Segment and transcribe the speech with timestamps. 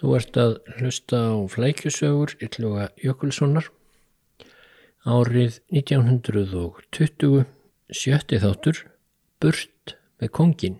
[0.00, 3.66] Þú ert að hlusta á flækjusögur Ylluga Jökulssonar
[5.04, 7.42] árið 1920
[7.92, 8.80] sjötti þáttur
[9.40, 10.78] Burt með kongin.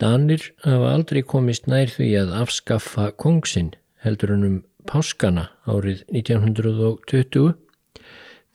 [0.00, 3.74] Danir hafa aldrei komist nær því að afskaffa kongsinn
[4.04, 4.56] heldur hann um
[4.88, 7.52] páskana árið 1920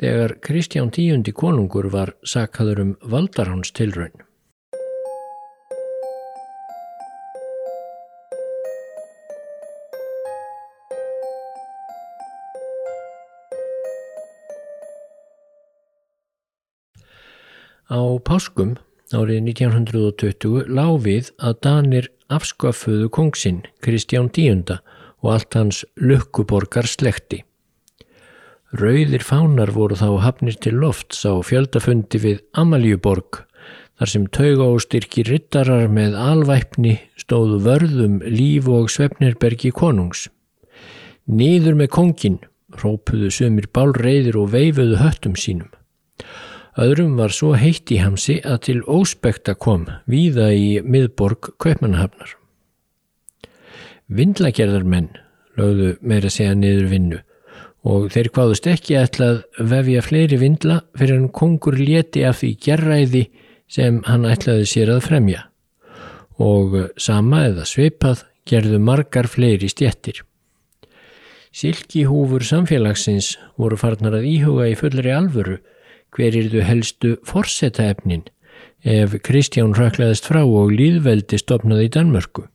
[0.02, 4.26] þegar Kristján tíundi konungur var sakhaður um valdarháns tilraun.
[17.90, 18.76] Á páskum
[19.10, 24.76] árið 1920 lág við að Danir afskafuðu kongsinn Kristján X
[25.26, 27.42] og allt hans lukkuborgar slekti.
[28.78, 33.42] Rauðir fánar voru þá hafnir til lofts á fjöldafundi við Amaljuborg
[33.98, 40.28] þar sem tauga og styrki rittarar með alvæpni stóðu vörðum líf og svefnirbergi konungs.
[41.26, 42.38] Nýður með kongin
[42.84, 45.74] rópuðu sömur bálreiðir og veifuðu höttum sínum.
[46.80, 52.36] Öðrum var svo heitt í hamsi að til óspekta kom víða í miðborg Kaupmannahafnar.
[54.08, 55.10] Vindlagerðar menn
[55.60, 57.20] lögðu meira segja niður vinnu
[57.90, 63.24] og þeir hvaðust ekki ætlað vefja fleiri vindla fyrir hann kongur léti af því gerræði
[63.68, 65.44] sem hann ætlaði sér að fremja
[66.40, 70.22] og sama eða sveipað gerðu margar fleiri stjettir.
[71.52, 75.60] Silkihúfur samfélagsins voru farnar að íhuga í fullri alvöru
[76.16, 78.26] hver er þau helstu forsetaefnin
[78.84, 82.46] ef Kristján röklaðist frá og líðveldi stopnaði í Danmörku.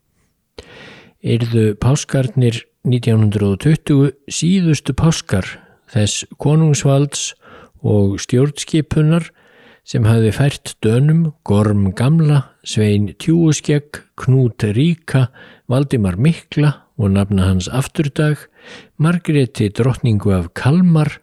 [1.25, 5.47] Erðu páskarnir 1920 síðustu páskar
[5.93, 7.33] þess konungsvalds
[7.85, 9.31] og stjórnskipunar
[9.85, 15.29] sem hafi fært dönum Gorm Gamla, Svein Tjúuskegg, Knút Ríka,
[15.69, 18.47] Valdimar Mikla og nafna hans afturdag,
[18.97, 21.19] Margreti drottningu af Kalmar,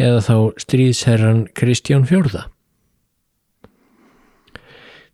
[0.00, 2.48] eða þá stríðsherran Kristján Fjörða.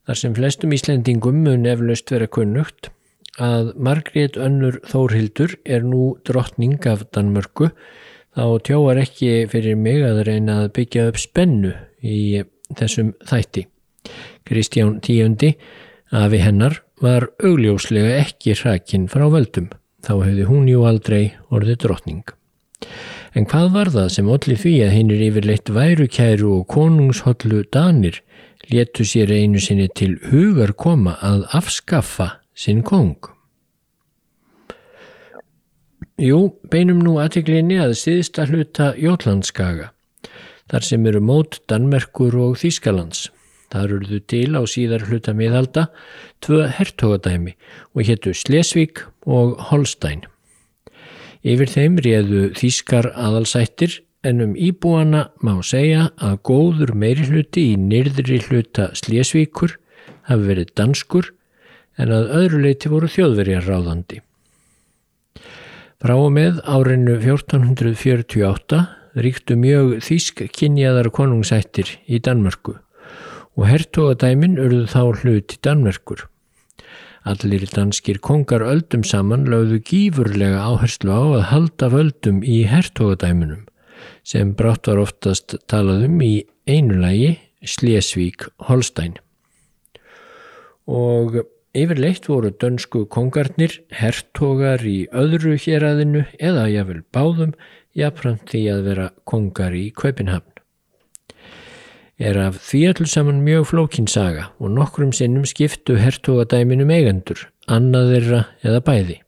[0.08, 2.90] Þar sem flestum Íslendingum mun eflaust vera kunnugt
[3.40, 7.70] að Margrét önnur Þórhildur er nú drottning af Danmörku
[8.34, 12.42] þá tjóar ekki fyrir mig að reyna að byggja upp spennu í
[12.78, 13.66] þessum þætti.
[14.48, 15.54] Kristján tíundi
[16.10, 19.70] afi hennar var augljóslega ekki hrakinn frá völdum
[20.04, 22.24] þá hefði hún jú aldrei orðið drottning.
[23.38, 28.18] En hvað var það sem allir því að hinn er yfirleitt værukæru og konungshollu danir
[28.72, 33.14] léttu sér einu sinni til hugar koma að afskaffa sinn kong?
[36.20, 39.92] Jú, beinum nú aðtiklinni að síðsta hluta Jótlandskaga,
[40.68, 43.30] þar sem eru mót Danmerkur og Þýskalands.
[43.70, 45.86] Það eruðu til á síðar hluta miðalda
[46.42, 47.54] tvö hertogadæmi
[47.94, 50.26] og héttu Slesvík og Holstein.
[51.40, 57.76] Yfir þeim réðu þýskar aðalsættir en um íbúana má segja að góður meiri hluti í
[57.80, 59.78] nyrðri hluta Slésvíkur
[60.28, 61.30] hafi verið danskur
[62.00, 64.20] en að öðru leiti voru þjóðverjar ráðandi.
[66.00, 68.82] Frá og með árinu 1448
[69.24, 72.76] ríktu mjög þýsk kynjaðar konungsættir í Danmörku
[73.56, 76.26] og hertogadæmin urðu þá hluti Danmörkur.
[77.28, 83.66] Allir danskir kongar öldum saman lögðu gífurlega áherslu á að halda völdum í hertogadæmunum
[84.24, 89.18] sem brátt var oftast talaðum í einu lagi Slesvík Holstein.
[90.88, 91.42] Og
[91.76, 97.52] yfirleitt voru dönsku kongarnir hertogar í öðru héræðinu eða jáfnvel báðum
[97.96, 100.59] jafnframt því að vera kongar í Kaupinhamn
[102.20, 108.44] er af því allir saman mjög flókinsaga og nokkrum sinnum skiptu hertogadæminum eigendur, annað þeirra
[108.62, 109.18] eða bæði.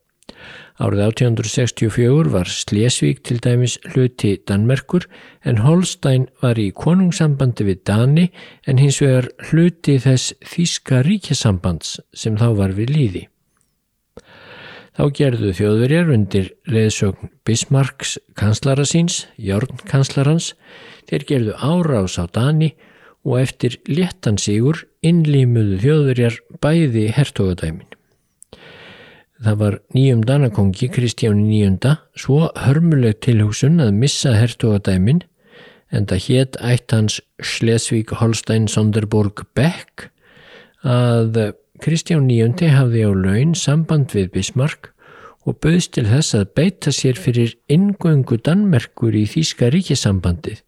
[0.82, 5.04] Árið 1864 var Slesvík til dæmis hluti Danmerkur
[5.44, 8.24] en Holstein var í konungssambandi við Dani
[8.66, 13.26] en hins vegar hluti þess Þíska ríkjasambands sem þá var við líði.
[14.92, 20.52] Þá gerðu þjóðverjar undir leðsögn Bismarcks kanslara síns, Jórn kanslarans,
[21.08, 22.74] þeir gerðu árás á Dani
[23.24, 27.88] og eftir léttan sigur innlýmuðu þjóðverjar bæði hertogadæmin.
[29.42, 35.24] Það var nýjum Danakongi Kristjáni nýjunda svo hörmuleg tilhugsun að missa hertogadæmin
[35.92, 40.08] en það hétt ætt hans Slesvík Holstein Sonderborg Beck
[40.86, 44.92] að Kristján nýjundi hafði á laun samband við Bismarck
[45.42, 50.62] og bauðst til þess að beita sér fyrir ingöngu Danmerkur í Þíska ríkisambandið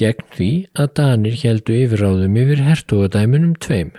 [0.00, 3.92] gegn því að Danir heldu yfirráðum yfir hertogadæmunum tveim.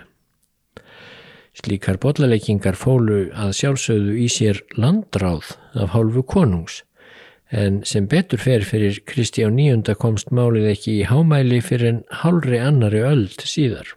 [1.54, 6.82] Slíkar bollaleikingar fólu að sjálfsögðu í sér landráð af hálfu konungs
[7.54, 12.58] en sem betur fer fyrir Kristján níunda komst málið ekki í hámæli fyrir en hálri
[12.58, 13.92] annari öld síðar.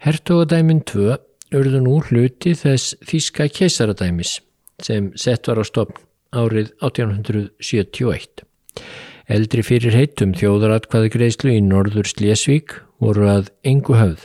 [0.00, 1.18] Hertogadæmin 2
[1.58, 4.38] urðu nú hluti þess þíska keisaradæmis
[4.84, 6.00] sem sett var á stopn
[6.32, 8.44] árið 1871.
[9.28, 14.22] Eldri fyrir heitum þjóðaratkvaði greiðslu í norður Slesvík voru að engu höfð.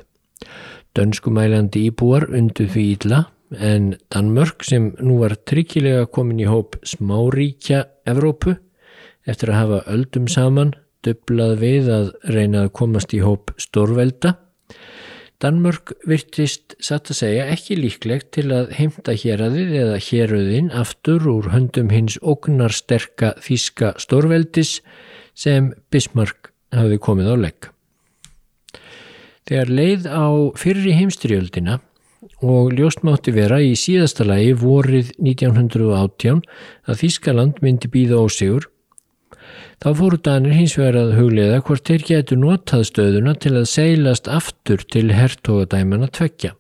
[0.96, 3.20] Dönskumælandi íbúar undu því ílla
[3.60, 8.56] en Danmörk sem nú var tryggilega komin í hóp smáríkja Evrópu
[9.28, 10.72] eftir að hafa öldum saman
[11.04, 14.38] döblað við að reyna að komast í hóp stórvelda.
[15.44, 21.50] Danmörk virtist satt að segja ekki líklegt til að heimta héradið eða héröðin aftur úr
[21.52, 24.78] höndum hins ógnarsterka þíska stórveldis
[25.36, 27.68] sem Bismarck hafði komið á legg.
[29.44, 31.82] Þegar leið á fyrri heimstriöldina
[32.40, 36.40] og ljóstmátti vera í síðasta lagi vorið 1918
[36.88, 38.70] að Þískaland myndi býða ósigur,
[39.84, 44.30] þá fóru Danir hins vegar að huglega hvort þeir getur notað stöðuna til að seilast
[44.32, 46.54] aftur til hertogadæmana tvekja.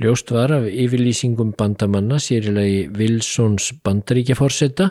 [0.00, 4.88] Ljóst var af yfirlýsingum bandamanna sérilegi Wilsons bandaríkjaforsetta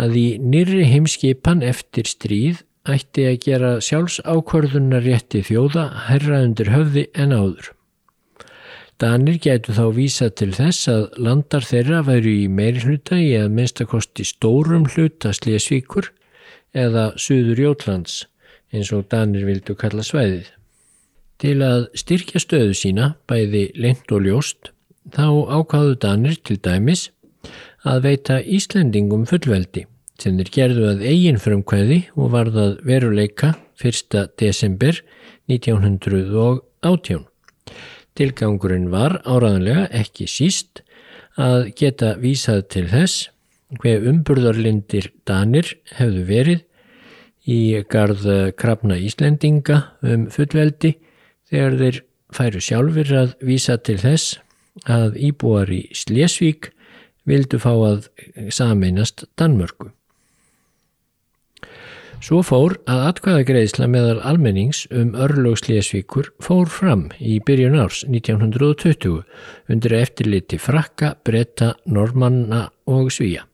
[0.00, 6.72] að í nýri heimskipan eftir stríð ætti að gera sjálfs ákvörðunar rétti þjóða herra undir
[6.72, 7.74] höfði en áður.
[9.00, 13.46] Danir getur þá vísa til þess að landar þeirra væru í meiri hluta í að
[13.56, 16.10] minnstakosti stórum hluta Slesvíkur
[16.76, 18.26] eða Suður Jótlands
[18.76, 20.50] eins og Danir vildu kalla svæðið.
[21.40, 24.68] Til að styrkja stöðu sína, bæði lengt og ljóst,
[25.08, 27.06] þá ákáðu Danir til dæmis
[27.88, 29.86] að veita Íslendingum fullveldi
[30.20, 34.28] sem þeir gerðu að eigin frumkvæði og varðað veruleika 1.
[34.36, 35.00] desember
[35.48, 37.24] 1918.
[38.20, 40.82] Tilgangurinn var áraðanlega ekki síst
[41.40, 43.30] að geta vísað til þess
[43.80, 46.66] hver umburðarlindir Danir hefðu verið
[47.48, 48.26] í garð
[48.60, 50.98] krafna Íslendinga um fullveldi
[51.48, 52.02] þegar þeir
[52.36, 54.36] færu sjálfur að vísa til þess
[54.84, 56.74] að íbúar í Slesvík
[57.24, 58.10] vildu fá að
[58.52, 59.94] sameinast Danmörku.
[62.20, 69.22] Svo fór að atkvæðagreðsla meðal almennings um örlógslésvíkur fór fram í byrjun árs 1920
[69.72, 73.46] undir eftirliti frakka, bretta, normanna og svíja.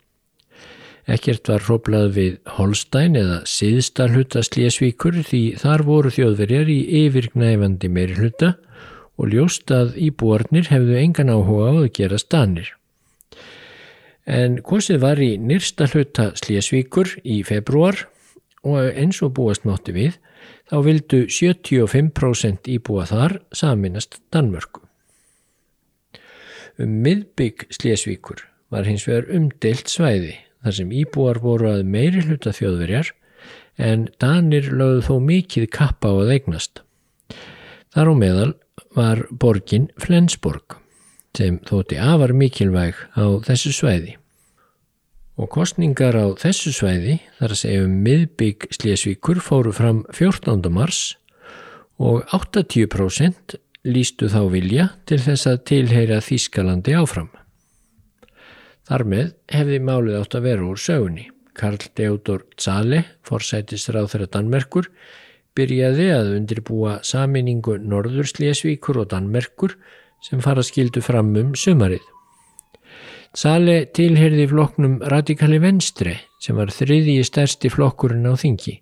[1.06, 7.92] Ekkert var hróplað við Holstein eða síðsta hluta slésvíkur því þar voru þjóðverjar í yfirgnæfandi
[7.94, 8.56] meiri hluta
[9.14, 12.74] og ljóst að íbúarnir hefðu engan áhuga á að gera stanir.
[14.26, 18.08] En kosið var í nýrsta hluta slésvíkur í februar
[18.66, 20.16] og eins og búast mátti við
[20.70, 24.82] þá vildu 75% íbúa þar saminast Danmörku.
[26.76, 28.42] Um miðbygg Slesvíkur
[28.74, 30.34] var hins vegar umdelt svæði
[30.64, 33.12] þar sem íbúar voru að meiri hluta þjóðverjar
[33.86, 36.82] en Danir lögðu þó mikið kappa á að eignast.
[37.94, 38.52] Þar á meðal
[38.96, 40.80] var borgin Flensborg
[41.36, 44.16] sem þótti afar mikilvæg á þessu svæði
[45.36, 50.64] og kostningar á þessu svæði, þar að segja um miðbygg Slesvíkur, fóru fram 14.
[50.72, 51.16] mars
[52.00, 57.28] og 80% lístu þá vilja til þess að tilheyra Þískalandi áfram.
[58.86, 61.28] Þar með hefði málið átt að vera úr sögunni.
[61.56, 64.90] Karl Deodor Zale, forsætisráð þeirra Danmerkur,
[65.56, 69.76] byrjaði að undirbúa saminningu Norður Slesvíkur og Danmerkur
[70.24, 72.04] sem fara skildu fram um sumarið.
[73.36, 78.78] Sale tilherði flokknum radikali venstri sem var þriðji stærsti flokkurinn á þingi.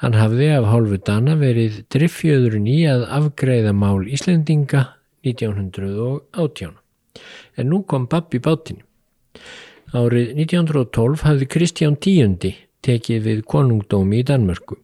[0.00, 4.86] Hann hafði af hálfu dana verið driffjöðurinn í að afgreiða mál Íslendinga
[5.26, 6.78] 1918.
[7.60, 8.80] En nú kom Babbi bátinn.
[9.92, 14.78] Árið 1912 hafði Kristján X tekið við konungdómi í Danmörku.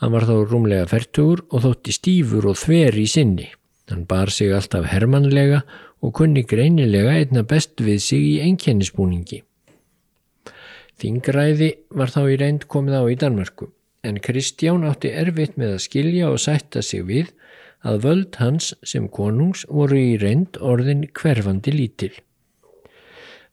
[0.00, 3.50] Hann var þá rúmlega færtugur og þótti stífur og þver í sinni.
[3.90, 5.64] Hann bar sig alltaf hermanlega
[6.00, 9.42] og kunni greinilega einna best við sig í enkennisbúningi.
[11.00, 13.70] Þingræði var þá í reynd komið á í Danmarku
[14.04, 17.30] en Kristján átti erfitt með að skilja og sætta sig við
[17.84, 22.12] að völd hans sem konungs voru í reynd orðin hverfandi lítil.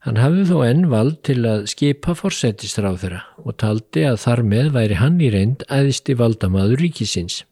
[0.04, 4.70] Hann hafði þó enn vald til að skipa forsættistráð þeirra og taldi að þar með
[4.76, 7.42] væri hann í reynd æðisti valdamaður ríkisins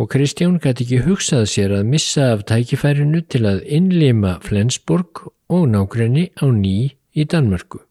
[0.00, 5.66] og Kristján gæti ekki hugsað sér að missa af tækifærinu til að innlima Flensborg og
[5.68, 7.82] nákrenni á ný í Danmörku.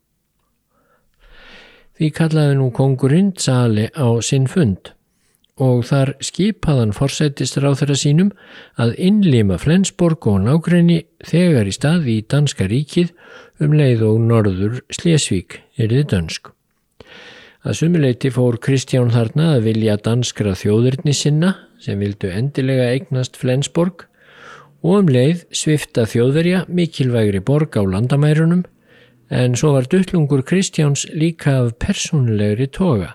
[1.99, 4.95] Því kallaði nú kongurinn Sali á sinn fund
[5.59, 8.29] og þar skipaðan forsættistur á þeirra sínum
[8.79, 13.11] að innlima Flensborg og nákrenni þegar í staði í Danska ríkið
[13.61, 16.55] um leið og norður Slesvík er þið dönsk.
[17.69, 24.07] Að sumuleiti fór Kristján þarna að vilja danskra þjóðurni sinna sem vildu endilega eignast Flensborg
[24.81, 28.63] og um leið svifta þjóðverja mikilvægri borg á landamærunum
[29.29, 33.11] en svo var duttlungur Kristjáns líka af personlegri toga.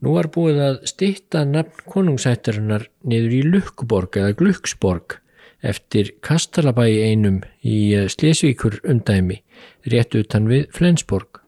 [0.00, 5.18] Nú var búið að stitta nafn konungsættarinnar niður í Lukkuborg eða Glukksborg
[5.60, 9.42] eftir Kastalabæi einum í Slesvíkur umdæmi
[9.84, 11.39] rétt utan við Flensborg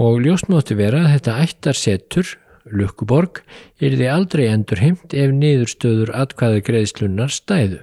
[0.00, 2.32] og ljóst mótti vera að þetta ættarsettur,
[2.70, 3.40] Lukkuborg,
[3.80, 7.80] er því aldrei endur heimt ef niðurstöður atkvæði greiðslunar stæðu.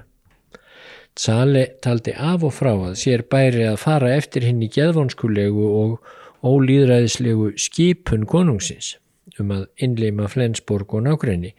[1.18, 5.98] Sali taldi af og frá að sér bæri að fara eftir hinn í geðvonskulegu og
[6.46, 8.96] ólýðræðislegu skipun konungsins
[9.38, 11.52] um að innleima Flensborg og nákrenni.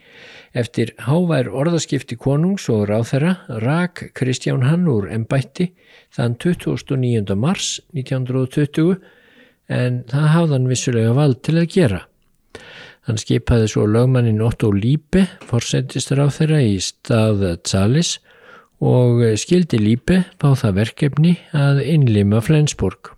[0.52, 5.70] Eftir hávær orðaskipti konungs og ráþæra rak Kristján hann úr ennbætti
[6.12, 7.36] þann 29.
[7.36, 8.98] mars 1920
[9.70, 12.00] en það hafði hann vissulega vald til að gera.
[13.08, 18.18] Hann skipaði svo lögmannin Otto Líbe, forsendistur á þeirra í stað Tsalis
[18.84, 23.14] og skildi Líbe á það verkefni að innlima Flensborg.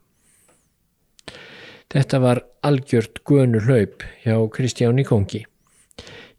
[1.92, 5.42] Þetta var algjört guðnu hlaup hjá Kristjáni Kongi.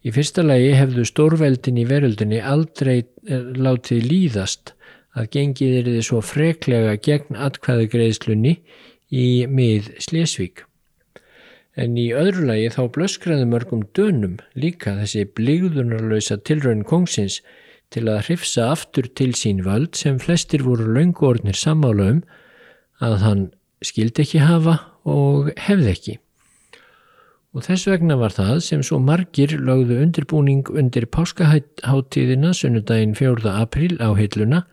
[0.04, 4.74] Í fyrsta lagi hefðu stórveldin í veröldinni aldrei eh, látið líðast
[5.14, 8.56] að gengið er þið svo freklega gegn atkvæðu greiðslunni
[9.14, 10.64] í mið Slesvík.
[11.74, 17.40] En í öðru lagi þá blöskraði mörgum dönum líka þessi blíðunarlösa tilraun kongsins
[17.94, 22.20] til að hrifsa aftur til sín völd sem flestir voru laungornir samála um
[23.02, 23.42] að hann
[23.84, 26.14] skildi ekki hafa og hefði ekki.
[27.54, 33.50] Og þess vegna var það sem svo margir lögðu undirbúning undir páskaháttíðina sunnudaginn 4.
[33.50, 34.64] april á heiluna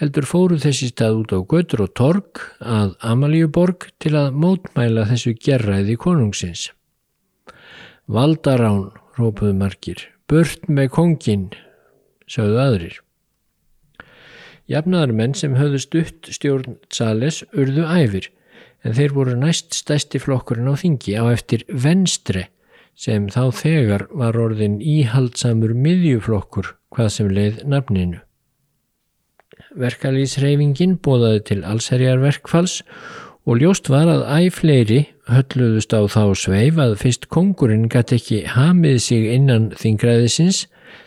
[0.00, 5.34] heldur fóru þessi stað út á Götur og Torg að Amalíuborg til að mótmæla þessu
[5.38, 6.68] gerræði konungsins.
[8.06, 11.48] Valdarán, rópuðu margir, burt með kongin,
[12.30, 13.00] sögðu aðrir.
[14.70, 18.30] Jafnaðar menn sem höfðu stutt stjórn Sales urðu æfir
[18.86, 22.48] en þeir voru næst stæsti flokkurinn á þingi á eftir venstre
[22.96, 28.22] sem þá þegar var orðin íhaldsamur miðjuflokkur hvað sem leið nafninu.
[29.76, 32.80] Verkalýsreifingin bóðaði til allserjarverkfalls
[33.46, 38.40] og ljóst var að æg fleiri hölluðust á þá sveif að fyrst kongurinn gæti ekki
[38.54, 40.64] hamið sig innan þingræðisins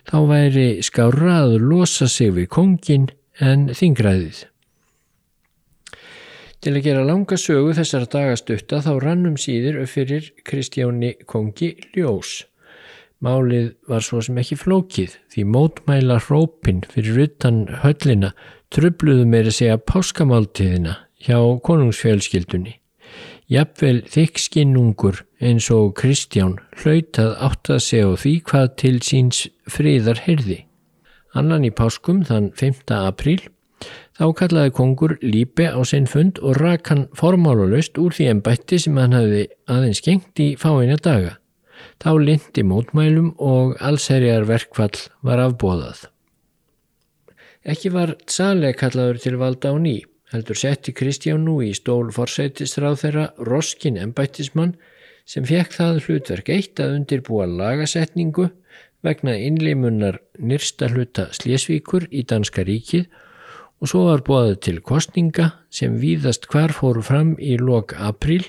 [0.09, 3.09] þá væri skára að losa sig við kongin
[3.39, 4.45] en þingræðið.
[6.59, 12.41] Til að gera langa sögu þessar dagastutta þá rannum síður fyrir Kristjáni kongi Ljós.
[13.23, 18.33] Málið var svo sem ekki flókið því mótmæla hrópin fyrir utan höllina
[18.73, 20.95] trubluðu meiri segja páskamáltíðina
[21.25, 22.75] hjá konungsfjölskyldunni.
[23.49, 30.59] Jafnvel þykskinnungur eins og Kristján hlautað átt að segja því hvað til síns friðar heyrði.
[31.33, 32.93] Annan í páskum þann 5.
[32.93, 33.41] apríl
[34.19, 38.97] þá kallaði kongur Líbe á sinn fund og rak hann formálulegst úr því ennbætti sem
[39.01, 41.37] hann hafi aðeins gengt í fáina daga.
[41.97, 46.05] Þá lindi mótmælum og allserjar verkfall var afbóðað.
[47.67, 49.97] Ekki var Tsale kallaður til valda á ný,
[50.31, 54.77] heldur setti Kristján nú í stól forsætistráð þeirra Roskin embættismann
[55.27, 58.47] sem fekk það hlutverk eitt að undirbúa lagasetningu
[59.03, 63.09] vegna innleimunnar nyrsta hluta Slesvíkur í Danska ríkið
[63.79, 68.41] og svo var bóðið til kostninga sem víðast hvar fóru fram í lok april.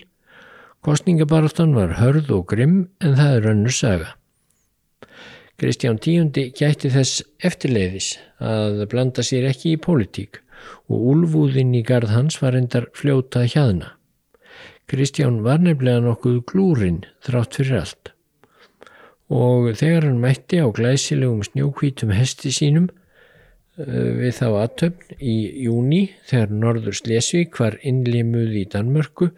[0.87, 4.15] Kostningabaráttan var hörð og grimm en það er önnur saga.
[5.61, 10.39] Kristján tíundi gætti þess eftirleiðis að blanda sér ekki í pólitík
[10.89, 13.91] og úlfúðinn í gard hans var endar fljótað hjaðna.
[14.89, 18.15] Kristján var nefnilega nokkuð glúrin þrátt fyrir allt
[19.31, 22.89] og þegar hann mætti á glæsilegum snjókvítum hesti sínum
[23.79, 25.37] eh, við þá aðtöfn í
[25.67, 29.31] júni þegar Norður Slesvík var innlimuð í Danmörku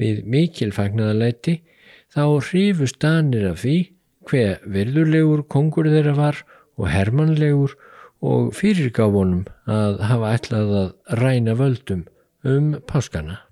[0.00, 1.58] við mikil fagnaðalæti
[2.14, 3.76] þá hrifust danir af því
[4.28, 6.42] hver virðulegur kongur þeirra var
[6.78, 7.76] og hermanlegur
[8.24, 12.06] og fyrirgáfunum að hafa ætlað að ræna völdum
[12.44, 13.42] um páskana.